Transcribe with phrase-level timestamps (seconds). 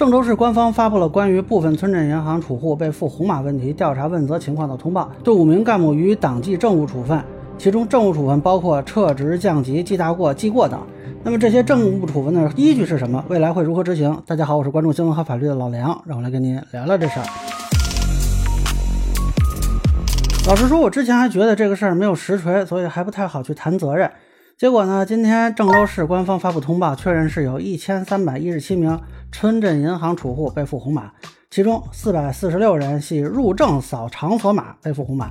[0.00, 7.22] 郑州市官方发布了关于部分村镇银行储户被付红码问题调查问责情况的通报，对五名干部予以党纪政务处分，
[7.58, 10.80] 其中政务处分包括撤职、降级、记大过、记过等。
[11.22, 13.22] 那么这些政务处分的依据是什么？
[13.28, 14.22] 未来会如何执行？
[14.24, 17.26] 大家好，我是关注新闻和法律的老梁，让我来跟您聊聊这事儿。
[20.48, 24.10] 老实说，我之前还觉得这个事儿没有实锤，所以还不太好去谈责任。
[24.60, 29.00] 结果呢，今天郑州市官方发布通报，确认是有一千三百一十七名
[29.32, 31.10] 村镇银行储户被付红码，
[31.50, 35.30] 其中四百四十六人系入证扫场所码被付红码，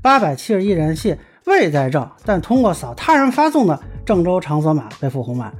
[0.00, 3.78] 八百七十一人系未在证但通过扫他人发送的。
[4.06, 5.52] 郑州场所码被付红码，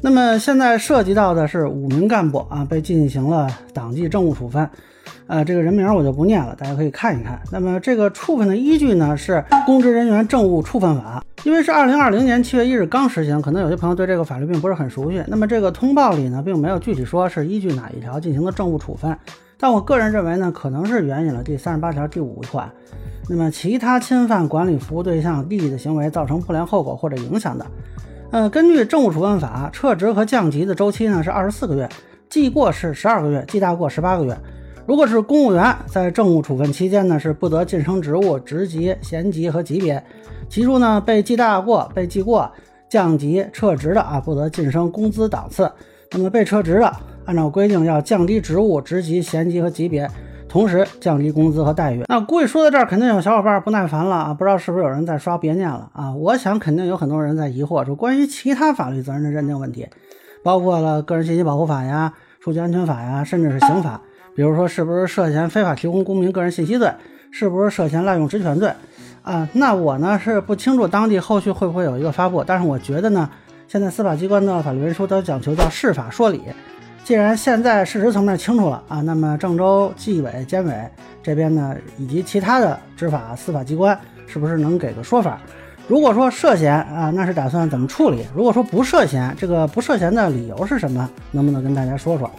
[0.00, 4.66] 那么现在涉及到的是五名干部啊，被进行了党纪政务处分，
[5.26, 7.38] 呃，这个人名我就不念了，大家可以看一看。
[7.52, 9.34] 那么这个处分的依据呢是
[9.66, 15.22] 《公职人员政务处分法》，因为是二零二零年七月一日刚实行，可能有些朋友对这个法律并不是很熟悉。
[15.26, 19.14] 那么这个通报里呢，并没有具体说是依据哪一条进行的政务处分，
[19.58, 22.70] 但我个人认为呢，可能是援引了第三十八条第五款。
[23.28, 27.66] 那么，其他侵犯管理服务对象利益的行为，造成不良后果或者影响的，
[28.30, 31.86] 呃，根据政务处分法，撤职和降级的周期呢是二十四个月，
[32.30, 34.34] 记过是十二个月，记大过十八个月。
[34.86, 40.02] 如果是公务员，在政务处分期间呢，是不得晋升职务、职级、衔级和级别。
[40.48, 42.50] 其中呢，被记大过、被记过、
[42.88, 45.70] 降级、撤职的啊，不得晋升工资档次。
[46.12, 46.92] 那么被撤职的，
[47.24, 50.08] 按照规定要降低职务、职级、衔级和级别。
[50.46, 52.04] 同时降低工资和待遇。
[52.08, 54.34] 那估计说到这儿，肯定有小伙伴不耐烦了啊！
[54.34, 56.14] 不知道是不是有人在刷别念了啊？
[56.14, 59.88] 我想肯定有很多人在疑惑，说关于其他法律责任的认定问题，
[60.44, 64.00] 包括了个人信息保护法呀、数据安全法呀，甚至是刑法，
[64.34, 66.90] 比如说是不是涉嫌非法提供公民个人信息罪，
[67.30, 68.72] 是不是涉嫌滥用职权罪
[69.22, 69.48] 啊？
[69.52, 73.30] 那我呢是不清楚当地后续会不会有一个发布，但是我觉得呢，
[73.68, 76.42] 现在司法机关的法律文书都讲求叫释法说理。
[77.04, 80.72] 既然现在事实层面清楚了啊，那么郑州纪委监委
[81.22, 85.38] 这边呢，以及其他的执法司法机关，是不是能给个说法？
[85.86, 88.24] 如果说涉嫌啊，那是打算怎么处理？
[88.34, 91.08] 如果说不涉嫌，这个不涉嫌的理由是什么？
[91.30, 92.30] 能不能跟大家说说？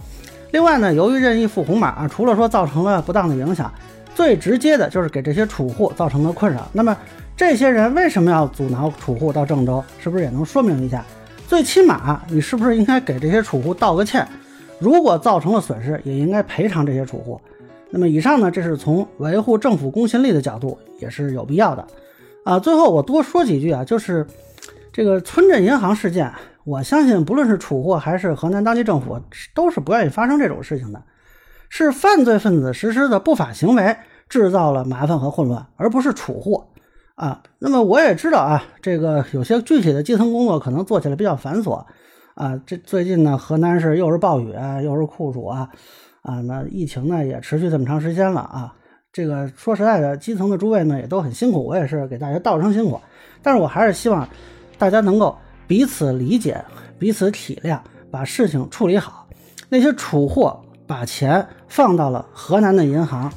[0.52, 3.72] 另外呢，由于任意付红码啊，除了说造成了不当的影响，
[4.14, 6.68] 最直接的就是给这些储户造成了困扰。
[6.72, 6.96] 那么
[7.36, 9.84] 这些人为什么要阻挠储户到郑州？
[10.00, 11.04] 是不是也能说明一下？
[11.48, 14.26] 最起码你是不是应该给这些储户道个歉？
[14.80, 17.40] 如果造成了损失，也应该赔偿这些储户。
[17.90, 21.86] 那么以上呢，这是从维护政府公信力的角度，也是有必要的。
[22.44, 24.26] 啊，最后我多说几句啊，就是
[24.92, 26.32] 这个村镇银行事件，
[26.66, 29.22] 我相信不论是储户还是河南当地政府，
[29.54, 31.02] 都是不愿意发生这种事情的。
[31.70, 33.96] 是犯罪分子实施的不法行为
[34.30, 36.64] 制造了麻烦和混乱，而不是储户
[37.16, 37.42] 啊。
[37.60, 41.86] 那么我也知道啊，这个有些具体的基层工作可能做起来比较繁琐。
[42.34, 45.70] 啊，这最近呢，河南是又是暴雨啊，又是酷暑啊，
[46.22, 48.74] 啊，那疫情呢也持续这么长时间了啊。
[49.14, 53.00] 这个说实在的，基层的诸位呢也都很辛苦，我也是给大家道声辛苦。
[53.42, 54.28] 但是我还是希望
[54.78, 55.38] 大家能够
[55.68, 56.64] 彼此理解、
[56.98, 57.80] 彼此体谅，
[58.12, 59.28] 把事情处理好。
[59.70, 60.52] 那些储户
[60.86, 63.32] 把钱放到了河南的银行，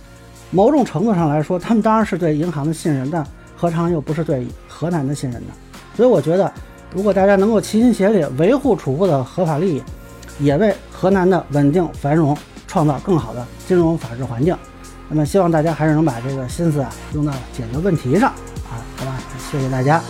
[0.51, 5.49] 某种程度上来说，他们当然是对银行的信任，但何尝又不是对河南的信任呢？
[5.97, 6.53] 所以我觉得。
[6.91, 9.83] 如果大家能够齐心协力维护储户的合法利益，
[10.41, 12.35] 也为河南的稳定繁荣
[12.67, 14.57] 创造更好的金融法治环境，
[15.07, 18.31] 那么希望大家还是能把这个心思啊用到解决问题上
[18.71, 19.19] 啊，好吧？
[19.51, 20.03] 谢谢大家。